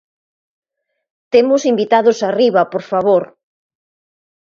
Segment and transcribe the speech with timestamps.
[1.33, 3.23] Temos invitados arriba, por favor.